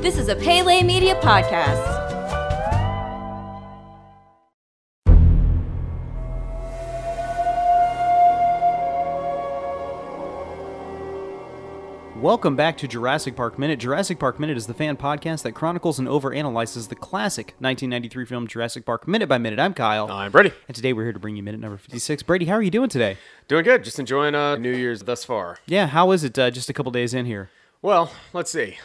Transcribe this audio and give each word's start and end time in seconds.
This 0.00 0.16
is 0.16 0.28
a 0.28 0.34
Pele 0.34 0.82
Media 0.82 1.14
podcast. 1.16 2.00
Welcome 12.16 12.56
back 12.56 12.78
to 12.78 12.88
Jurassic 12.88 13.36
Park 13.36 13.58
Minute. 13.58 13.78
Jurassic 13.78 14.18
Park 14.18 14.40
Minute 14.40 14.56
is 14.56 14.66
the 14.66 14.72
fan 14.72 14.96
podcast 14.96 15.42
that 15.42 15.52
chronicles 15.52 15.98
and 15.98 16.08
overanalyzes 16.08 16.88
the 16.88 16.94
classic 16.94 17.48
1993 17.58 18.24
film 18.24 18.46
Jurassic 18.46 18.86
Park 18.86 19.06
minute 19.06 19.28
by 19.28 19.36
minute. 19.36 19.58
I'm 19.58 19.74
Kyle. 19.74 20.10
I'm 20.10 20.32
Brady. 20.32 20.52
And 20.66 20.74
today 20.74 20.94
we're 20.94 21.04
here 21.04 21.12
to 21.12 21.18
bring 21.18 21.36
you 21.36 21.42
minute 21.42 21.60
number 21.60 21.76
56. 21.76 22.22
Brady, 22.22 22.46
how 22.46 22.54
are 22.54 22.62
you 22.62 22.70
doing 22.70 22.88
today? 22.88 23.18
Doing 23.48 23.64
good. 23.64 23.84
Just 23.84 23.98
enjoying 23.98 24.34
uh, 24.34 24.56
New 24.56 24.72
Year's 24.72 25.02
thus 25.02 25.26
far. 25.26 25.58
Yeah, 25.66 25.88
how 25.88 26.10
is 26.12 26.24
it 26.24 26.38
uh, 26.38 26.50
just 26.50 26.70
a 26.70 26.72
couple 26.72 26.90
days 26.90 27.12
in 27.12 27.26
here? 27.26 27.50
Well, 27.82 28.10
let's 28.32 28.50
see. 28.50 28.78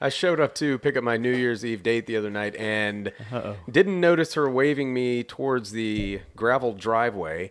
I 0.00 0.10
showed 0.10 0.40
up 0.40 0.54
to 0.56 0.78
pick 0.78 0.96
up 0.96 1.04
my 1.04 1.16
New 1.16 1.34
Year's 1.34 1.64
Eve 1.64 1.82
date 1.82 2.06
the 2.06 2.16
other 2.16 2.30
night 2.30 2.54
and 2.56 3.12
Uh-oh. 3.32 3.56
didn't 3.70 3.98
notice 3.98 4.34
her 4.34 4.48
waving 4.50 4.92
me 4.92 5.22
towards 5.22 5.72
the 5.72 6.20
gravel 6.34 6.74
driveway. 6.74 7.50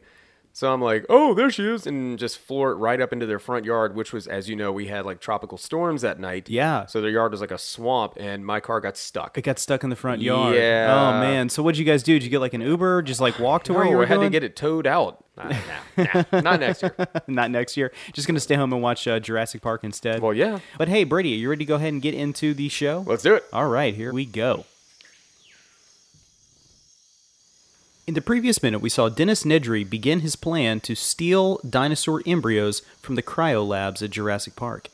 So 0.56 0.72
I'm 0.72 0.82
like, 0.82 1.06
oh, 1.10 1.34
there 1.34 1.52
she 1.52 1.68
is, 1.68 1.86
and 1.86 2.18
just 2.18 2.38
floor 2.38 2.72
it 2.72 2.76
right 2.76 3.02
up 3.02 3.12
into 3.12 3.26
their 3.26 3.40
front 3.40 3.66
yard, 3.66 3.94
which 3.94 4.14
was, 4.14 4.26
as 4.26 4.48
you 4.48 4.56
know, 4.56 4.72
we 4.72 4.88
had 4.88 5.06
like 5.06 5.20
tropical 5.20 5.58
storms 5.58 6.02
that 6.02 6.18
night. 6.18 6.48
Yeah. 6.50 6.86
So 6.86 7.02
their 7.02 7.10
yard 7.10 7.34
was 7.34 7.42
like 7.42 7.52
a 7.52 7.58
swamp, 7.58 8.14
and 8.16 8.46
my 8.46 8.62
car 8.62 8.80
got 8.80 8.96
stuck. 8.96 9.38
It 9.38 9.42
got 9.42 9.60
stuck 9.60 9.84
in 9.84 9.90
the 9.90 9.98
front 9.98 10.22
yard. 10.22 10.56
Yeah. 10.56 10.88
Oh, 11.18 11.20
man. 11.20 11.50
So 11.50 11.62
what 11.62 11.76
did 11.76 11.80
you 11.80 11.84
guys 11.86 12.04
do? 12.04 12.14
Did 12.14 12.24
you 12.24 12.30
get 12.30 12.40
like 12.40 12.54
an 12.54 12.62
Uber? 12.62 13.02
Just 13.02 13.20
like 13.20 13.38
walk 13.38 13.66
to 13.66 13.74
where 13.74 13.84
No, 13.84 13.90
you 13.92 13.98
were 13.98 14.04
I 14.04 14.08
had 14.08 14.16
going? 14.16 14.28
to 14.28 14.32
get 14.32 14.46
it 14.46 14.56
towed 14.56 14.88
out. 14.88 15.26
Nah, 15.36 15.50
nah, 15.98 16.24
nah, 16.32 16.40
not 16.42 16.60
next 16.62 16.82
year. 16.84 16.96
Not 17.28 17.52
next 17.52 17.76
year. 17.76 17.92
Just 18.14 18.26
going 18.26 18.36
to 18.36 18.40
stay 18.40 18.56
home 18.56 18.72
and 18.72 18.82
watch 18.82 19.06
uh, 19.10 19.20
Jurassic 19.20 19.62
Park 19.62 19.84
instead. 19.84 20.22
Well, 20.22 20.34
yeah. 20.34 20.60
But 20.78 20.88
hey, 20.88 21.04
Brady, 21.04 21.34
are 21.34 21.36
you 21.36 21.50
ready 21.50 21.66
to 21.66 21.68
go 21.68 21.76
ahead 21.76 21.92
and 21.92 22.02
get 22.02 22.14
into 22.14 22.54
the 22.54 22.70
show? 22.70 23.04
Let's 23.06 23.24
do 23.24 23.36
it. 23.36 23.44
All 23.52 23.68
right, 23.68 23.94
here 23.94 24.14
we 24.14 24.24
go. 24.26 24.64
In 28.08 28.14
the 28.14 28.22
previous 28.22 28.62
minute, 28.62 28.82
we 28.82 28.90
saw 28.90 29.10
Dennis 29.10 29.46
Nedry 29.46 29.84
begin 29.90 30.20
his 30.20 30.36
plan 30.36 30.80
to 30.82 30.94
steal 30.94 31.60
dinosaur 31.68 32.22
embryos 32.28 32.84
from 33.02 33.16
the 33.16 33.24
cryo 33.24 33.68
labs 33.68 34.04
at 34.04 34.12
Jurassic 34.12 34.56
Park. 34.56 34.90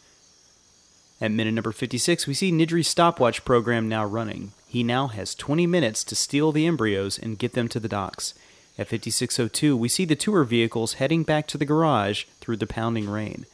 At 1.19 1.31
minute 1.31 1.53
number 1.53 1.73
56, 1.73 2.25
we 2.25 2.33
see 2.33 2.53
Nedry's 2.53 2.87
stopwatch 2.87 3.43
program 3.43 3.89
now 3.89 4.05
running. 4.05 4.53
He 4.65 4.81
now 4.81 5.07
has 5.07 5.35
20 5.35 5.67
minutes 5.67 6.05
to 6.05 6.15
steal 6.15 6.53
the 6.53 6.65
embryos 6.65 7.19
and 7.19 7.37
get 7.37 7.51
them 7.51 7.67
to 7.67 7.81
the 7.81 7.89
docks. 7.89 8.33
At 8.79 8.87
5602, 8.87 9.75
we 9.75 9.89
see 9.89 10.05
the 10.05 10.15
tour 10.15 10.45
vehicles 10.45 10.93
heading 10.93 11.23
back 11.23 11.47
to 11.47 11.57
the 11.57 11.65
garage 11.65 12.23
through 12.39 12.57
the 12.57 12.65
pounding 12.65 13.09
rain. 13.09 13.45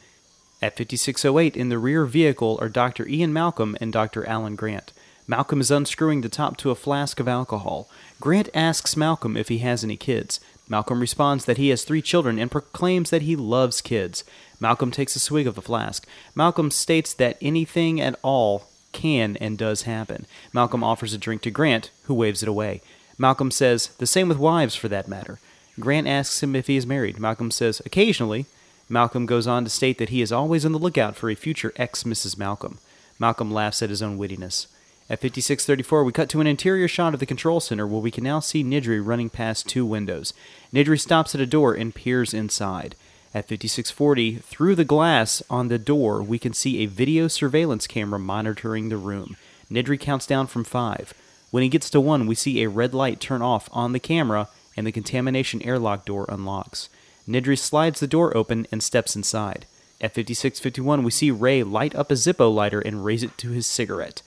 At 0.62 0.76
5608, 0.76 1.56
in 1.56 1.68
the 1.68 1.78
rear 1.78 2.04
vehicle 2.04 2.58
are 2.60 2.68
Dr. 2.68 3.08
Ian 3.08 3.32
Malcolm 3.32 3.76
and 3.80 3.92
Dr. 3.92 4.24
Alan 4.24 4.54
Grant. 4.54 4.92
Malcolm 5.30 5.60
is 5.60 5.70
unscrewing 5.70 6.22
the 6.22 6.30
top 6.30 6.56
to 6.56 6.70
a 6.70 6.74
flask 6.74 7.20
of 7.20 7.28
alcohol. 7.28 7.86
Grant 8.18 8.48
asks 8.54 8.96
Malcolm 8.96 9.36
if 9.36 9.48
he 9.48 9.58
has 9.58 9.84
any 9.84 9.98
kids. 9.98 10.40
Malcolm 10.70 11.00
responds 11.00 11.44
that 11.44 11.58
he 11.58 11.68
has 11.68 11.84
three 11.84 12.00
children 12.00 12.38
and 12.38 12.50
proclaims 12.50 13.10
that 13.10 13.22
he 13.22 13.36
loves 13.36 13.82
kids. 13.82 14.24
Malcolm 14.58 14.90
takes 14.90 15.14
a 15.14 15.20
swig 15.20 15.46
of 15.46 15.54
the 15.54 15.62
flask. 15.62 16.08
Malcolm 16.34 16.70
states 16.70 17.12
that 17.12 17.36
anything 17.42 18.00
at 18.00 18.18
all 18.22 18.68
can 18.92 19.36
and 19.36 19.58
does 19.58 19.82
happen. 19.82 20.24
Malcolm 20.54 20.82
offers 20.82 21.12
a 21.12 21.18
drink 21.18 21.42
to 21.42 21.50
Grant, 21.50 21.90
who 22.04 22.14
waves 22.14 22.42
it 22.42 22.48
away. 22.48 22.80
Malcolm 23.18 23.50
says, 23.50 23.88
the 23.98 24.06
same 24.06 24.28
with 24.28 24.38
wives 24.38 24.74
for 24.74 24.88
that 24.88 25.08
matter. 25.08 25.38
Grant 25.78 26.06
asks 26.06 26.42
him 26.42 26.56
if 26.56 26.68
he 26.68 26.76
is 26.78 26.86
married. 26.86 27.20
Malcolm 27.20 27.50
says, 27.50 27.82
occasionally. 27.84 28.46
Malcolm 28.88 29.26
goes 29.26 29.46
on 29.46 29.64
to 29.64 29.70
state 29.70 29.98
that 29.98 30.08
he 30.08 30.22
is 30.22 30.32
always 30.32 30.64
on 30.64 30.72
the 30.72 30.78
lookout 30.78 31.16
for 31.16 31.28
a 31.28 31.34
future 31.34 31.74
ex 31.76 32.04
Mrs. 32.04 32.38
Malcolm. 32.38 32.78
Malcolm 33.18 33.50
laughs 33.52 33.82
at 33.82 33.90
his 33.90 34.00
own 34.00 34.18
wittiness. 34.18 34.66
At 35.10 35.20
5634, 35.20 36.04
we 36.04 36.12
cut 36.12 36.28
to 36.28 36.40
an 36.42 36.46
interior 36.46 36.86
shot 36.86 37.14
of 37.14 37.20
the 37.20 37.24
control 37.24 37.60
center 37.60 37.86
where 37.86 38.02
we 38.02 38.10
can 38.10 38.24
now 38.24 38.40
see 38.40 38.62
Nedry 38.62 39.04
running 39.04 39.30
past 39.30 39.66
two 39.66 39.86
windows. 39.86 40.34
Nedry 40.70 41.00
stops 41.00 41.34
at 41.34 41.40
a 41.40 41.46
door 41.46 41.72
and 41.72 41.94
peers 41.94 42.34
inside. 42.34 42.94
At 43.34 43.48
5640, 43.48 44.36
through 44.36 44.74
the 44.74 44.84
glass 44.84 45.42
on 45.48 45.68
the 45.68 45.78
door, 45.78 46.22
we 46.22 46.38
can 46.38 46.52
see 46.52 46.78
a 46.82 46.86
video 46.86 47.26
surveillance 47.26 47.86
camera 47.86 48.18
monitoring 48.18 48.90
the 48.90 48.98
room. 48.98 49.38
Nedry 49.70 49.98
counts 49.98 50.26
down 50.26 50.46
from 50.46 50.64
five. 50.64 51.14
When 51.50 51.62
he 51.62 51.70
gets 51.70 51.88
to 51.90 52.02
one, 52.02 52.26
we 52.26 52.34
see 52.34 52.62
a 52.62 52.68
red 52.68 52.92
light 52.92 53.18
turn 53.18 53.40
off 53.40 53.70
on 53.72 53.92
the 53.92 54.00
camera 54.00 54.48
and 54.76 54.86
the 54.86 54.92
contamination 54.92 55.62
airlock 55.62 56.04
door 56.04 56.26
unlocks. 56.28 56.90
Nedry 57.26 57.58
slides 57.58 58.00
the 58.00 58.06
door 58.06 58.36
open 58.36 58.66
and 58.70 58.82
steps 58.82 59.16
inside. 59.16 59.64
At 60.02 60.14
5651, 60.14 61.02
we 61.02 61.10
see 61.10 61.30
Ray 61.30 61.62
light 61.62 61.94
up 61.94 62.10
a 62.10 62.14
Zippo 62.14 62.54
lighter 62.54 62.80
and 62.80 63.04
raise 63.04 63.22
it 63.22 63.38
to 63.38 63.50
his 63.50 63.66
cigarette. 63.66 64.20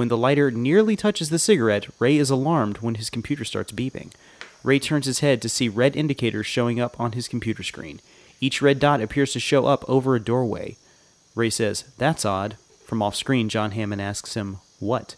When 0.00 0.08
the 0.08 0.16
lighter 0.16 0.50
nearly 0.50 0.96
touches 0.96 1.28
the 1.28 1.38
cigarette, 1.38 1.86
Ray 1.98 2.16
is 2.16 2.30
alarmed 2.30 2.78
when 2.78 2.94
his 2.94 3.10
computer 3.10 3.44
starts 3.44 3.70
beeping. 3.70 4.12
Ray 4.64 4.78
turns 4.78 5.04
his 5.04 5.18
head 5.18 5.42
to 5.42 5.48
see 5.50 5.68
red 5.68 5.94
indicators 5.94 6.46
showing 6.46 6.80
up 6.80 6.98
on 6.98 7.12
his 7.12 7.28
computer 7.28 7.62
screen. 7.62 8.00
Each 8.40 8.62
red 8.62 8.78
dot 8.78 9.02
appears 9.02 9.34
to 9.34 9.40
show 9.40 9.66
up 9.66 9.84
over 9.86 10.16
a 10.16 10.18
doorway. 10.18 10.78
Ray 11.34 11.50
says, 11.50 11.84
That's 11.98 12.24
odd. 12.24 12.56
From 12.86 13.02
off 13.02 13.14
screen, 13.14 13.50
John 13.50 13.72
Hammond 13.72 14.00
asks 14.00 14.32
him, 14.32 14.60
What? 14.78 15.16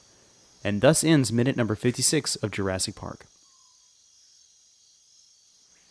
And 0.65 0.81
thus 0.81 1.05
ends 1.05 1.31
minute 1.31 1.57
number 1.57 1.77
56 1.77 2.35
of 2.35 2.51
Jurassic 2.51 2.97
Park. 2.97 3.27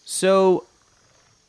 So, 0.03 0.65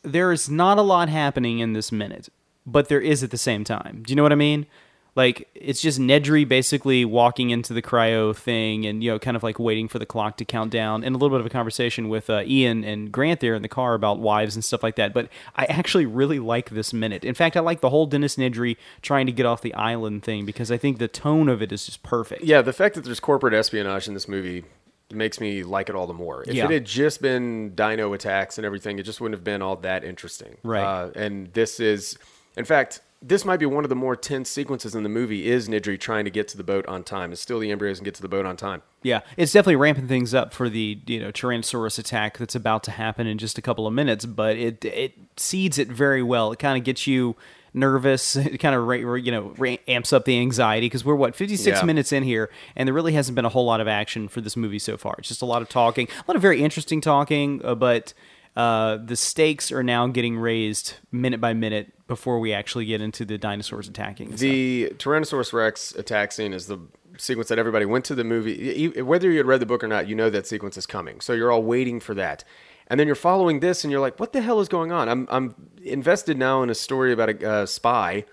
there 0.05 0.31
is 0.31 0.49
not 0.49 0.79
a 0.79 0.83
lot 0.83 1.09
happening 1.09 1.59
in 1.59 1.73
this 1.73 1.91
minute, 1.91 2.29
but 2.65 2.89
there 2.89 3.01
is 3.01 3.25
at 3.25 3.33
the 3.33 3.37
same 3.37 3.65
time. 3.65 4.05
Do 4.07 4.13
you 4.13 4.17
know 4.17 4.23
what 4.23 4.31
I 4.31 4.37
mean? 4.37 4.67
Like 5.15 5.47
it's 5.55 5.83
just 5.83 5.99
Nedry 6.01 6.49
basically 6.49 7.05
walking 7.05 7.51
into 7.51 7.75
the 7.75 7.83
cryo 7.83 8.35
thing, 8.35 8.87
and 8.87 9.05
you 9.05 9.11
know, 9.11 9.19
kind 9.19 9.37
of 9.37 9.43
like 9.43 9.59
waiting 9.59 9.87
for 9.87 9.99
the 9.99 10.07
clock 10.07 10.39
to 10.39 10.45
count 10.47 10.71
down, 10.73 11.05
and 11.05 11.15
a 11.15 11.19
little 11.19 11.37
bit 11.37 11.41
of 11.41 11.47
a 11.47 11.51
conversation 11.51 12.09
with 12.09 12.31
uh, 12.31 12.43
Ian 12.47 12.83
and 12.83 13.13
Grant 13.13 13.41
there 13.41 13.55
in 13.55 13.61
the 13.61 13.69
car 13.69 13.93
about 13.93 14.21
wives 14.21 14.55
and 14.57 14.65
stuff 14.65 14.83
like 14.83 14.97
that. 14.97 15.13
But 15.13 15.29
I 15.55 15.67
actually 15.67 16.07
really 16.07 16.39
like 16.39 16.71
this 16.71 16.95
minute. 16.95 17.25
In 17.25 17.35
fact, 17.35 17.59
I 17.59 17.61
like 17.61 17.83
the 17.83 17.91
whole 17.91 18.07
Dennis 18.07 18.37
Nedry 18.37 18.79
trying 19.03 19.27
to 19.27 19.33
get 19.33 19.45
off 19.45 19.61
the 19.61 19.75
island 19.75 20.23
thing 20.23 20.47
because 20.47 20.71
I 20.73 20.79
think 20.79 20.99
the 20.99 21.09
tone 21.09 21.51
of 21.51 21.61
it 21.61 21.73
is 21.73 21.85
just 21.85 22.03
perfect. 22.03 22.45
Yeah, 22.45 22.63
the 22.63 22.73
fact 22.73 22.95
that 22.95 23.05
there's 23.05 23.21
corporate 23.21 23.53
espionage 23.53 24.09
in 24.09 24.15
this 24.15 24.29
movie 24.29 24.65
makes 25.13 25.41
me 25.41 25.63
like 25.63 25.91
it 25.91 25.95
all 25.95 26.07
the 26.07 26.15
more. 26.15 26.43
If 26.47 26.55
Yeah. 26.55 26.65
it 26.65 26.71
had 26.71 26.85
just 26.87 27.21
been 27.21 27.75
dino 27.75 28.15
attacks 28.15 28.57
and 28.57 28.65
everything, 28.65 28.99
it 28.99 29.03
just 29.03 29.21
wouldn't 29.21 29.37
have 29.37 29.45
been 29.45 29.61
all 29.61 29.77
that 29.77 30.05
interesting. 30.05 30.57
Right. 30.63 30.83
Uh, 30.83 31.11
and 31.15 31.53
this 31.53 31.81
is, 31.81 32.17
in 32.57 32.65
fact, 32.65 33.01
this 33.23 33.45
might 33.45 33.59
be 33.59 33.67
one 33.67 33.85
of 33.85 33.89
the 33.89 33.95
more 33.97 34.17
tense 34.17 34.51
sequences 34.51 34.95
in 34.95 35.03
the 35.05 35.09
movie. 35.09 35.49
Is 35.49 35.69
Nedry 35.69 35.99
trying 35.99 36.25
to 36.25 36.31
get 36.31 36.49
to 36.49 36.57
the 36.57 36.65
boat 36.65 36.85
on 36.87 37.05
time? 37.05 37.33
Is 37.33 37.41
still 37.41 37.59
the 37.61 37.71
embryos 37.71 37.99
and 37.99 38.05
get 38.05 38.15
to 38.17 38.23
the 38.23 38.29
boat 38.29 38.45
on 38.47 38.57
time? 38.57 38.83
Yeah, 39.03 39.21
it's 39.37 39.53
definitely 39.53 39.77
ramping 39.77 40.09
things 40.09 40.35
up 40.35 40.53
for 40.53 40.69
the 40.69 40.99
you 41.07 41.21
know 41.21 41.31
Tyrannosaurus 41.33 41.99
attack 41.99 42.39
that's 42.39 42.55
about 42.55 42.83
to 42.85 42.91
happen 42.91 43.27
in 43.27 43.39
just 43.39 43.59
a 43.59 43.63
couple 43.63 43.87
of 43.87 43.95
minutes. 43.95 44.27
But 44.27 44.57
it 44.57 44.85
it 44.85 45.15
seeds 45.37 45.79
it 45.79 45.89
very 45.89 46.23
well. 46.23 46.53
It 46.53 46.59
kind 46.59 46.77
of 46.77 46.85
gets 46.85 47.07
you 47.07 47.37
nervous. 47.75 48.37
It 48.53 48.59
kind 48.59 48.75
of 48.75 48.87
ra- 48.87 49.15
you 49.15 49.33
know 49.33 49.55
ra- 49.57 49.77
amps 49.89 50.13
up 50.13 50.25
the 50.25 50.39
anxiety 50.39 50.87
because 50.87 51.05
we're 51.05 51.15
what 51.15 51.35
56 51.35 51.79
Yeah. 51.79 51.85
minutes 51.85 52.13
in 52.13 52.23
here, 52.23 52.51
and 52.77 52.87
there 52.87 52.95
really 52.95 53.13
hasn't 53.15 53.35
been 53.37 53.45
a 53.45 53.49
whole 53.51 53.65
lot 53.65 53.81
of 53.81 53.89
action 53.89 54.29
for 54.29 54.41
this 54.41 54.57
movie 54.57 54.79
so 54.79 54.97
far. 54.97 55.15
It's 55.19 55.29
just 55.29 55.43
a 55.43 55.47
lot 55.47 55.63
of 55.63 55.69
talking, 55.69 56.09
a 56.09 56.25
lot 56.29 56.37
of 56.37 56.43
very 56.43 56.63
interesting 56.63 57.01
talking, 57.01 57.61
uh, 57.65 57.75
but. 57.75 58.13
Uh, 58.55 58.99
the 58.99 59.17
stakes 59.17 59.73
are 59.73 59.83
now 59.83 60.07
getting 60.07 60.37
raised 60.37 60.95
minute 61.11 61.41
by 61.41 61.55
minute 61.55 61.93
before 62.07 62.39
we 62.39 62.53
actually 62.53 62.85
get 62.85 63.01
into 63.01 63.25
the 63.25 63.39
dinosaurs 63.39 63.89
attacking. 63.89 64.37
The 64.37 64.93
Tyrannosaurus 64.99 65.53
Rex 65.55 65.95
attack 65.95 66.33
scene 66.33 66.53
is 66.53 66.67
the 66.67 66.79
sequence 67.17 67.49
that 67.49 67.59
everybody 67.59 67.87
went 67.87 68.05
to 68.07 68.15
the 68.15 68.25
movie. 68.25 69.01
Whether 69.01 69.31
you 69.31 69.39
had 69.39 69.47
read 69.47 69.61
the 69.61 69.67
book 69.67 69.83
or 69.83 69.89
not, 69.89 70.07
you 70.07 70.15
know 70.15 70.29
that 70.29 70.47
sequence 70.47 70.77
is 70.77 70.87
coming. 70.87 71.21
So 71.21 71.33
you're 71.33 71.51
all 71.51 71.63
waiting 71.63 71.99
for 71.99 72.15
that. 72.15 72.45
And 72.89 73.01
then 73.01 73.07
you're 73.07 73.17
following 73.17 73.61
this 73.61 73.85
and 73.85 73.91
you're 73.91 74.01
like, 74.01 74.21
what 74.21 74.35
the 74.35 74.43
hell 74.43 74.61
is 74.61 74.69
going 74.69 74.93
on? 74.93 75.09
I'm, 75.09 75.27
I'm 75.31 75.55
invested 75.83 76.37
now 76.37 76.63
in 76.63 76.69
a 76.69 76.75
story 76.75 77.13
about 77.13 77.31
a, 77.31 77.49
uh 77.49 77.67
spy 77.67 78.27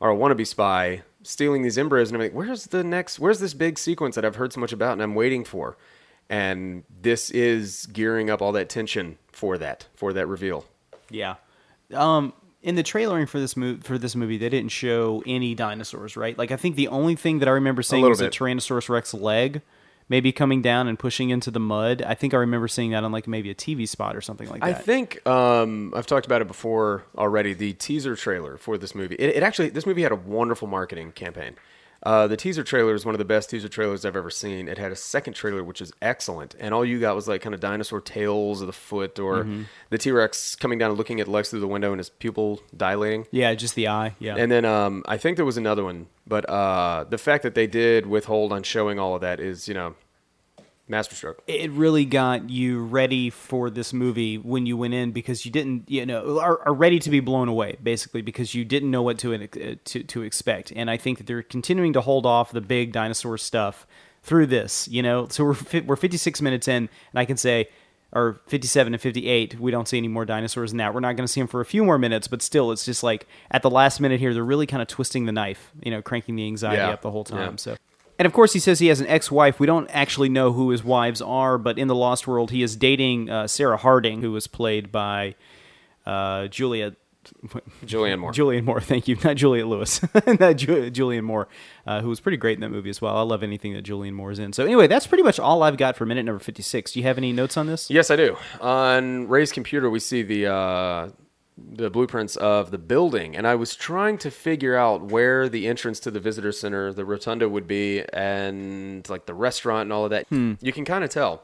or 0.00 0.10
a 0.10 0.16
wannabe 0.16 0.46
spy 0.46 1.02
stealing 1.22 1.62
these 1.62 1.76
embryos. 1.76 2.08
And 2.08 2.16
I'm 2.16 2.22
like, 2.22 2.32
where's 2.32 2.68
the 2.68 2.82
next, 2.82 3.18
where's 3.18 3.40
this 3.40 3.52
big 3.52 3.78
sequence 3.78 4.14
that 4.14 4.24
I've 4.24 4.36
heard 4.36 4.52
so 4.54 4.60
much 4.60 4.72
about 4.72 4.92
and 4.92 5.02
I'm 5.02 5.14
waiting 5.14 5.44
for? 5.44 5.76
And 6.30 6.84
this 6.90 7.30
is 7.30 7.86
gearing 7.86 8.28
up 8.28 8.42
all 8.42 8.52
that 8.52 8.68
tension 8.68 9.18
for 9.32 9.56
that, 9.58 9.86
for 9.94 10.12
that 10.12 10.26
reveal. 10.26 10.66
Yeah. 11.10 11.36
Um, 11.94 12.34
in 12.62 12.74
the 12.74 12.82
trailering 12.82 13.28
for 13.28 13.38
this 13.38 13.56
movie, 13.56 13.80
for 13.80 13.98
this 13.98 14.14
movie, 14.16 14.36
they 14.36 14.48
didn't 14.48 14.70
show 14.70 15.22
any 15.26 15.54
dinosaurs, 15.54 16.16
right? 16.16 16.36
Like 16.36 16.50
I 16.50 16.56
think 16.56 16.76
the 16.76 16.88
only 16.88 17.14
thing 17.14 17.38
that 17.38 17.48
I 17.48 17.52
remember 17.52 17.82
seeing 17.82 18.02
little 18.02 18.12
was 18.12 18.20
a. 18.20 18.28
Tyrannosaurus 18.28 18.88
Rex 18.88 19.14
leg, 19.14 19.62
maybe 20.08 20.32
coming 20.32 20.60
down 20.60 20.88
and 20.88 20.98
pushing 20.98 21.30
into 21.30 21.50
the 21.50 21.60
mud. 21.60 22.02
I 22.02 22.14
think 22.14 22.34
I 22.34 22.38
remember 22.38 22.68
seeing 22.68 22.90
that 22.90 23.04
on 23.04 23.12
like 23.12 23.28
maybe 23.28 23.50
a 23.50 23.54
TV 23.54 23.88
spot 23.88 24.16
or 24.16 24.20
something 24.20 24.48
like 24.48 24.60
that. 24.60 24.66
I 24.66 24.74
think 24.74 25.26
um, 25.26 25.92
I've 25.96 26.06
talked 26.06 26.26
about 26.26 26.42
it 26.42 26.48
before 26.48 27.04
already. 27.16 27.54
The 27.54 27.74
teaser 27.74 28.16
trailer 28.16 28.56
for 28.56 28.76
this 28.76 28.94
movie. 28.94 29.14
It, 29.16 29.36
it 29.36 29.42
actually 29.42 29.68
this 29.70 29.86
movie 29.86 30.02
had 30.02 30.12
a 30.12 30.16
wonderful 30.16 30.68
marketing 30.68 31.12
campaign. 31.12 31.56
Uh, 32.02 32.26
the 32.28 32.36
teaser 32.36 32.62
trailer 32.62 32.94
is 32.94 33.04
one 33.04 33.14
of 33.14 33.18
the 33.18 33.24
best 33.24 33.50
teaser 33.50 33.68
trailers 33.68 34.04
I've 34.04 34.14
ever 34.16 34.30
seen. 34.30 34.68
It 34.68 34.78
had 34.78 34.92
a 34.92 34.96
second 34.96 35.32
trailer 35.34 35.64
which 35.64 35.80
is 35.80 35.92
excellent, 36.00 36.54
and 36.60 36.72
all 36.72 36.84
you 36.84 37.00
got 37.00 37.16
was 37.16 37.26
like 37.26 37.40
kind 37.42 37.54
of 37.54 37.60
dinosaur 37.60 38.00
tails 38.00 38.60
of 38.60 38.66
the 38.68 38.72
foot, 38.72 39.18
or 39.18 39.38
Mm-hmm. 39.44 39.62
the 39.90 39.98
T 39.98 40.10
Rex 40.12 40.54
coming 40.56 40.78
down 40.78 40.90
and 40.90 40.98
looking 40.98 41.20
at 41.20 41.26
Lex 41.28 41.50
through 41.50 41.60
the 41.60 41.66
window 41.68 41.90
and 41.92 41.98
his 41.98 42.08
pupil 42.08 42.60
dilating. 42.76 43.26
Yeah, 43.32 43.52
just 43.54 43.74
the 43.74 43.88
eye. 43.88 44.14
Yeah. 44.20 44.36
And 44.36 44.50
then 44.50 44.64
um, 44.64 45.02
I 45.06 45.16
think 45.16 45.36
there 45.36 45.44
was 45.44 45.56
another 45.56 45.82
one, 45.84 46.06
but 46.26 46.48
uh, 46.48 47.04
the 47.08 47.18
fact 47.18 47.42
that 47.42 47.54
they 47.54 47.66
did 47.66 48.06
withhold 48.06 48.52
on 48.52 48.62
showing 48.62 48.98
all 49.00 49.14
of 49.16 49.20
that 49.22 49.40
is, 49.40 49.66
you 49.66 49.74
know, 49.74 49.94
masterstroke. 50.88 51.42
it 51.46 51.70
really 51.72 52.04
got 52.04 52.48
you 52.50 52.82
ready 52.84 53.30
for 53.30 53.70
this 53.70 53.92
movie 53.92 54.38
when 54.38 54.66
you 54.66 54.76
went 54.76 54.94
in 54.94 55.12
because 55.12 55.44
you 55.44 55.50
didn't 55.50 55.88
you 55.90 56.06
know 56.06 56.38
are, 56.40 56.60
are 56.66 56.74
ready 56.74 56.98
to 56.98 57.10
be 57.10 57.20
blown 57.20 57.48
away 57.48 57.76
basically 57.82 58.22
because 58.22 58.54
you 58.54 58.64
didn't 58.64 58.90
know 58.90 59.02
what 59.02 59.18
to, 59.18 59.34
uh, 59.34 59.74
to 59.84 60.02
to 60.02 60.22
expect 60.22 60.72
and 60.74 60.90
i 60.90 60.96
think 60.96 61.18
that 61.18 61.26
they're 61.26 61.42
continuing 61.42 61.92
to 61.92 62.00
hold 62.00 62.24
off 62.26 62.52
the 62.52 62.60
big 62.60 62.92
dinosaur 62.92 63.36
stuff 63.38 63.86
through 64.22 64.46
this 64.46 64.88
you 64.88 65.02
know 65.02 65.26
so 65.28 65.44
we're 65.44 65.54
fi- 65.54 65.80
we're 65.80 65.96
56 65.96 66.40
minutes 66.42 66.66
in 66.68 66.88
and 67.12 67.18
i 67.20 67.24
can 67.24 67.36
say 67.36 67.68
or 68.12 68.40
57 68.46 68.94
and 68.94 69.00
58 69.02 69.60
we 69.60 69.70
don't 69.70 69.86
see 69.86 69.98
any 69.98 70.08
more 70.08 70.24
dinosaurs 70.24 70.70
than 70.70 70.78
that 70.78 70.94
we're 70.94 71.00
not 71.00 71.16
going 71.16 71.26
to 71.26 71.32
see 71.32 71.40
them 71.42 71.48
for 71.48 71.60
a 71.60 71.64
few 71.66 71.84
more 71.84 71.98
minutes 71.98 72.26
but 72.28 72.40
still 72.40 72.72
it's 72.72 72.84
just 72.86 73.02
like 73.02 73.26
at 73.50 73.60
the 73.62 73.68
last 73.70 74.00
minute 74.00 74.18
here 74.18 74.32
they're 74.32 74.42
really 74.42 74.66
kind 74.66 74.80
of 74.80 74.88
twisting 74.88 75.26
the 75.26 75.32
knife 75.32 75.70
you 75.82 75.90
know 75.90 76.00
cranking 76.00 76.34
the 76.36 76.46
anxiety 76.46 76.78
Yeah. 76.78 76.88
up 76.90 77.02
the 77.02 77.10
whole 77.10 77.24
time 77.24 77.52
Yeah. 77.52 77.56
so 77.56 77.76
and 78.18 78.26
of 78.26 78.32
course, 78.32 78.52
he 78.52 78.58
says 78.58 78.78
he 78.80 78.88
has 78.88 79.00
an 79.00 79.06
ex-wife. 79.06 79.60
We 79.60 79.66
don't 79.66 79.88
actually 79.90 80.28
know 80.28 80.52
who 80.52 80.70
his 80.70 80.82
wives 80.82 81.22
are, 81.22 81.56
but 81.58 81.78
in 81.78 81.88
the 81.88 81.94
Lost 81.94 82.26
World, 82.26 82.50
he 82.50 82.62
is 82.62 82.76
dating 82.76 83.30
uh, 83.30 83.46
Sarah 83.46 83.76
Harding, 83.76 84.22
who 84.22 84.32
was 84.32 84.46
played 84.46 84.90
by 84.90 85.34
uh, 86.04 86.48
Julia. 86.48 86.96
Julianne 87.84 88.18
Moore. 88.20 88.32
Julianne 88.32 88.64
Moore, 88.64 88.80
thank 88.80 89.06
you. 89.06 89.16
Not 89.22 89.36
Juliette 89.36 89.66
Lewis. 89.66 90.00
Not 90.26 90.56
Ju- 90.56 90.90
Julianne 90.90 91.24
Moore, 91.24 91.46
uh, 91.86 92.00
who 92.00 92.08
was 92.08 92.20
pretty 92.20 92.38
great 92.38 92.56
in 92.56 92.62
that 92.62 92.70
movie 92.70 92.88
as 92.90 93.02
well. 93.02 93.14
I 93.16 93.20
love 93.22 93.42
anything 93.42 93.74
that 93.74 93.84
Julianne 93.84 94.14
Moore 94.14 94.30
is 94.30 94.38
in. 94.38 94.52
So 94.52 94.64
anyway, 94.64 94.86
that's 94.86 95.06
pretty 95.06 95.22
much 95.22 95.38
all 95.38 95.62
I've 95.62 95.76
got 95.76 95.94
for 95.94 96.06
minute 96.06 96.24
number 96.24 96.38
56. 96.42 96.92
Do 96.92 96.98
you 96.98 97.04
have 97.04 97.18
any 97.18 97.32
notes 97.32 97.56
on 97.56 97.66
this? 97.66 97.90
Yes, 97.90 98.10
I 98.10 98.16
do. 98.16 98.36
On 98.60 99.28
Ray's 99.28 99.52
computer, 99.52 99.90
we 99.90 100.00
see 100.00 100.22
the 100.22 100.46
uh, 100.46 101.08
the 101.72 101.90
blueprints 101.90 102.36
of 102.36 102.70
the 102.70 102.78
building, 102.78 103.36
and 103.36 103.46
I 103.46 103.54
was 103.54 103.74
trying 103.74 104.18
to 104.18 104.30
figure 104.30 104.76
out 104.76 105.02
where 105.10 105.48
the 105.48 105.66
entrance 105.66 106.00
to 106.00 106.10
the 106.10 106.20
visitor 106.20 106.52
center, 106.52 106.92
the 106.92 107.04
rotunda, 107.04 107.48
would 107.48 107.66
be, 107.66 108.04
and 108.12 109.08
like 109.08 109.26
the 109.26 109.34
restaurant 109.34 109.82
and 109.82 109.92
all 109.92 110.04
of 110.04 110.10
that. 110.10 110.26
You 110.60 110.72
can 110.72 110.84
kind 110.84 111.04
of 111.04 111.10
tell, 111.10 111.42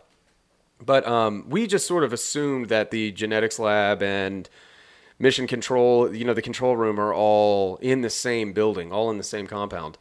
but 0.84 1.06
um, 1.06 1.46
we 1.48 1.66
just 1.66 1.86
sort 1.86 2.04
of 2.04 2.12
assumed 2.12 2.68
that 2.68 2.90
the 2.90 3.12
genetics 3.12 3.58
lab 3.58 4.02
and 4.02 4.48
mission 5.18 5.46
control, 5.46 6.14
you 6.14 6.24
know, 6.24 6.34
the 6.34 6.42
control 6.42 6.76
room 6.76 6.98
are 6.98 7.14
all 7.14 7.76
in 7.76 8.00
the 8.02 8.10
same 8.10 8.52
building, 8.52 8.92
all 8.92 9.10
in 9.10 9.16
the 9.18 9.24
same 9.24 9.46
compound. 9.46 9.96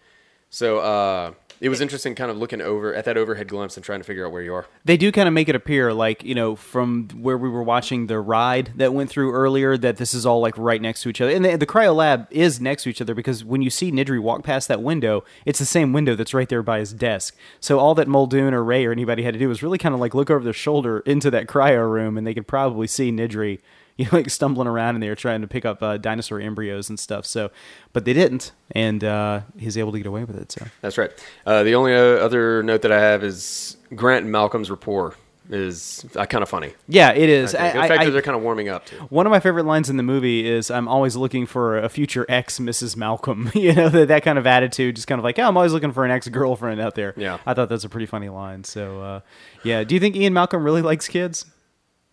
So 0.50 0.80
uh, 0.80 1.33
it 1.63 1.69
was 1.69 1.80
interesting, 1.80 2.13
kind 2.13 2.30
of 2.30 2.36
looking 2.36 2.60
over 2.60 2.94
at 2.94 3.06
that 3.06 3.15
overhead 3.15 3.48
glimpse 3.48 3.77
and 3.77 3.86
trying 3.86 4.01
to 4.01 4.04
figure 4.04 4.25
out 4.25 4.33
where 4.33 4.42
you 4.42 4.54
are. 4.54 4.65
They 4.83 4.98
do 4.98 5.13
kind 5.13 5.30
of 5.30 5.33
make 5.33 5.48
it 5.48 5.56
appear 5.56 5.94
like, 5.94 6.21
you 6.21 6.36
know, 6.36 6.57
from 6.57 7.07
where 7.15 7.38
we 7.38 7.48
were 7.48 7.63
watching 7.63 8.07
the 8.07 8.19
ride 8.19 8.74
that 8.75 8.94
went 8.94 9.10
through 9.10 9.31
earlier, 9.31 9.77
that 9.77 9.95
this 9.95 10.13
is 10.13 10.25
all 10.25 10.42
like 10.42 10.57
right 10.57 10.81
next 10.81 11.04
to 11.04 11.10
each 11.10 11.21
other. 11.21 11.31
And 11.31 11.45
the, 11.45 11.56
the 11.56 11.65
cryo 11.65 11.95
lab 11.95 12.27
is 12.30 12.60
next 12.60 12.83
to 12.83 12.89
each 12.89 13.00
other 13.00 13.15
because 13.15 13.45
when 13.45 13.62
you 13.62 13.69
see 13.69 13.94
Nedry 13.94 14.21
walk 14.21 14.44
past 14.44 14.68
that 14.68 14.81
window, 14.81 15.24
it's 15.45 15.60
the 15.60 15.65
same 15.65 15.94
window 15.94 16.15
that's 16.15 16.33
right 16.33 16.50
there 16.50 16.63
by 16.63 16.80
his 16.80 16.92
desk. 16.92 17.33
So 17.62 17.80
all 17.80 17.95
that 17.95 18.09
Muldoon 18.09 18.54
or 18.54 18.62
Ray 18.62 18.86
or 18.86 18.92
anybody 18.92 19.24
had 19.24 19.33
to 19.33 19.39
do 19.39 19.48
was 19.48 19.63
really 19.63 19.77
kind 19.77 19.95
of 19.95 20.01
like 20.01 20.13
look 20.13 20.30
over 20.30 20.44
their 20.44 20.51
shoulder 20.51 21.00
into 21.06 21.31
that 21.31 21.48
cryo 21.48 21.89
room 21.89 22.18
and 22.18 22.27
they 22.27 22.33
could 22.33 22.45
probably 22.45 22.88
see 22.88 23.09
Nedry. 23.09 23.59
You 23.98 24.06
know, 24.06 24.18
like 24.18 24.30
stumbling 24.31 24.68
around 24.68 24.95
in 24.95 25.01
there 25.01 25.13
trying 25.16 25.42
to 25.42 25.48
pick 25.48 25.66
up 25.66 25.84
uh, 25.84 25.98
dinosaur 25.98 26.40
embryos 26.42 26.90
and 26.90 27.00
stuff. 27.00 27.28
So, 27.28 27.51
but 27.94 28.06
they 28.06 28.13
didn't, 28.13 28.51
and 28.72 29.04
uh, 29.04 29.42
he's 29.56 29.78
able 29.78 29.92
to 29.92 30.00
get 30.00 30.07
away 30.07 30.24
with 30.24 30.36
it. 30.36 30.51
So, 30.51 30.66
That's 30.81 30.98
right. 30.98 31.12
Uh, 31.45 31.62
the 31.62 31.75
only 31.75 31.94
uh, 31.94 32.00
other 32.00 32.63
note 32.63 32.81
that 32.81 32.92
I 32.92 33.00
have 33.00 33.24
is 33.24 33.78
Grant 33.95 34.24
and 34.24 34.31
Malcolm's 34.31 34.72
rapport 34.72 35.13
is 35.50 36.06
uh, 36.16 36.25
kind 36.25 36.42
of 36.42 36.50
funny. 36.50 36.74
yeah, 36.88 37.12
it 37.12 37.30
is. 37.30 37.54
I 37.54 37.68
is. 37.68 37.75
I- 37.75 37.81
the 37.84 37.88
fact 37.88 38.01
I- 38.01 38.10
they're 38.10 38.22
kind 38.24 38.36
of 38.36 38.42
warming 38.42 38.68
up 38.69 38.86
to. 38.88 38.95
One 38.95 39.28
of 39.28 39.31
my 39.31 39.40
favorite 39.40 39.66
lines 39.66 39.90
in 39.92 39.98
the 39.98 40.04
movie 40.04 40.50
is 40.50 40.72
I'm 40.72 40.88
always 40.88 41.16
looking 41.16 41.45
for 41.45 41.78
a 41.78 41.88
future 41.90 42.25
ex 42.30 42.57
Mrs. 42.60 42.98
Malcolm. 42.98 43.51
you 43.56 43.74
know, 43.74 43.90
that, 43.90 44.07
that 44.07 44.24
kind 44.24 44.40
of 44.40 44.48
attitude, 44.48 44.95
just 44.95 45.07
kind 45.07 45.19
of 45.19 45.24
like, 45.24 45.38
oh, 45.38 45.44
I'm 45.48 45.56
always 45.56 45.72
looking 45.74 45.92
for 45.92 46.04
an 46.04 46.10
ex 46.10 46.28
girlfriend 46.30 46.81
out 46.81 46.95
there. 46.95 47.13
Yeah. 47.16 47.38
I 47.45 47.54
thought 47.54 47.69
that's 47.69 47.84
a 47.84 47.90
pretty 47.90 48.07
funny 48.07 48.30
line. 48.30 48.63
So, 48.63 49.01
uh, 49.01 49.19
yeah. 49.63 49.84
Do 49.84 49.94
you 49.94 50.01
think 50.01 50.16
Ian 50.16 50.34
Malcolm 50.34 50.63
really 50.63 50.81
likes 50.81 51.07
kids? 51.07 51.45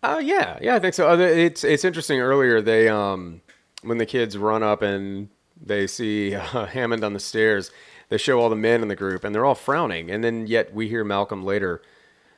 Uh, 0.03 0.19
yeah, 0.23 0.57
yeah, 0.61 0.75
I 0.75 0.79
think 0.79 0.93
so. 0.93 1.19
It's 1.19 1.63
it's 1.63 1.85
interesting. 1.85 2.19
Earlier, 2.19 2.61
they 2.61 2.89
um, 2.89 3.41
when 3.83 3.97
the 3.97 4.05
kids 4.05 4.37
run 4.37 4.63
up 4.63 4.81
and 4.81 5.29
they 5.61 5.87
see 5.87 6.35
uh, 6.35 6.65
Hammond 6.65 7.03
on 7.03 7.13
the 7.13 7.19
stairs, 7.19 7.71
they 8.09 8.17
show 8.17 8.39
all 8.39 8.49
the 8.49 8.55
men 8.55 8.81
in 8.81 8.87
the 8.87 8.95
group, 8.95 9.23
and 9.23 9.33
they're 9.33 9.45
all 9.45 9.55
frowning. 9.55 10.09
And 10.09 10.23
then 10.23 10.47
yet 10.47 10.73
we 10.73 10.87
hear 10.87 11.03
Malcolm 11.03 11.43
later 11.43 11.81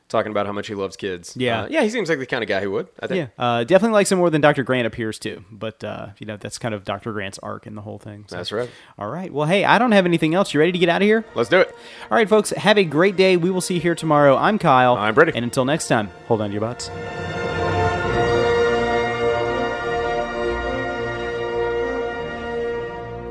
talking 0.08 0.30
about 0.30 0.46
how 0.46 0.52
much 0.52 0.66
he 0.66 0.74
loves 0.74 0.96
kids. 0.96 1.34
Yeah. 1.36 1.62
Uh, 1.62 1.68
yeah, 1.70 1.82
he 1.82 1.88
seems 1.88 2.08
like 2.08 2.18
the 2.18 2.26
kind 2.26 2.42
of 2.42 2.48
guy 2.48 2.60
who 2.60 2.70
would. 2.72 2.88
I 3.00 3.06
think. 3.06 3.30
Yeah. 3.38 3.44
Uh, 3.44 3.64
definitely 3.64 3.94
likes 3.94 4.12
him 4.12 4.18
more 4.18 4.30
than 4.30 4.40
Dr. 4.40 4.62
Grant 4.62 4.86
appears 4.86 5.18
to. 5.20 5.44
But, 5.50 5.82
uh, 5.82 6.08
you 6.18 6.26
know, 6.26 6.36
that's 6.36 6.58
kind 6.58 6.74
of 6.74 6.84
Dr. 6.84 7.12
Grant's 7.12 7.38
arc 7.38 7.66
in 7.66 7.74
the 7.74 7.80
whole 7.80 7.98
thing. 7.98 8.26
So. 8.28 8.36
That's 8.36 8.52
right. 8.52 8.70
All 8.98 9.08
right. 9.08 9.32
Well, 9.32 9.48
hey, 9.48 9.64
I 9.64 9.78
don't 9.78 9.92
have 9.92 10.04
anything 10.04 10.34
else. 10.34 10.52
You 10.52 10.60
ready 10.60 10.72
to 10.72 10.78
get 10.78 10.88
out 10.88 11.02
of 11.02 11.06
here? 11.06 11.24
Let's 11.34 11.48
do 11.48 11.60
it. 11.60 11.74
All 12.10 12.16
right, 12.16 12.28
folks. 12.28 12.50
Have 12.50 12.78
a 12.78 12.84
great 12.84 13.16
day. 13.16 13.36
We 13.36 13.50
will 13.50 13.62
see 13.62 13.74
you 13.74 13.80
here 13.80 13.94
tomorrow. 13.94 14.36
I'm 14.36 14.58
Kyle. 14.58 14.96
I'm 14.96 15.14
Brady. 15.14 15.32
And 15.34 15.44
until 15.44 15.64
next 15.64 15.88
time, 15.88 16.10
hold 16.28 16.42
on 16.42 16.50
to 16.50 16.52
your 16.52 16.60
butts. 16.60 16.90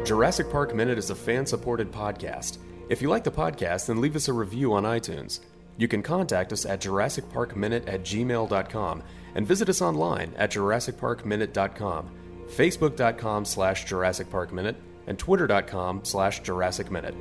Jurassic 0.06 0.52
Park 0.52 0.76
Minute 0.76 0.98
is 0.98 1.12
a 1.12 1.16
fan 1.16 1.46
supported 1.46 1.90
podcast. 1.90 2.58
If 2.90 3.02
you 3.02 3.10
like 3.10 3.24
the 3.24 3.32
podcast, 3.32 3.88
then 3.88 4.02
leave 4.02 4.18
us 4.18 4.28
a 4.28 4.34
review 4.34 4.74
on 4.74 4.84
iTunes. 4.84 5.40
You 5.78 5.88
can 5.88 6.04
contact 6.04 6.52
us 6.52 6.66
at 6.66 6.82
JurassicParkMinute 6.82 7.88
at 7.88 8.02
gmail.com 8.02 9.04
and 9.36 9.48
visit 9.48 9.70
us 9.70 9.82
online 9.82 10.34
at 10.38 10.52
JurassicParkMinute.com, 10.52 12.10
Facebook.com 12.50 13.46
slash 13.46 13.86
Jurassic 13.86 14.30
Park 14.30 14.52
Minute, 14.52 14.76
and 15.08 15.18
Twitter.com 15.18 16.04
slash 16.04 16.42
Jurassic 16.42 16.92
Minute. 16.92 17.16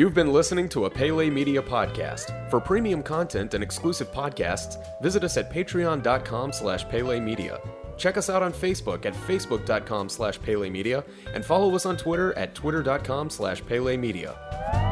You've 0.00 0.14
been 0.14 0.32
listening 0.32 0.66
to 0.70 0.86
a 0.86 0.90
Pele 0.90 1.28
Media 1.28 1.60
podcast. 1.60 2.48
For 2.48 2.58
premium 2.58 3.02
content 3.02 3.52
and 3.52 3.62
exclusive 3.62 4.10
podcasts, 4.10 4.82
visit 5.02 5.24
us 5.24 5.36
at 5.36 5.52
patreon.com 5.52 6.54
slash 6.54 6.88
Pele 6.88 7.20
Media. 7.20 7.60
Check 7.98 8.16
us 8.16 8.30
out 8.30 8.42
on 8.42 8.50
Facebook 8.50 9.04
at 9.04 9.12
facebook.com 9.12 10.08
slash 10.08 10.40
Pele 10.40 10.70
Media 10.70 11.04
and 11.34 11.44
follow 11.44 11.74
us 11.74 11.84
on 11.84 11.98
Twitter 11.98 12.32
at 12.38 12.54
twitter.com 12.54 13.28
slash 13.28 13.62
Pele 13.66 13.98
Media. 13.98 14.89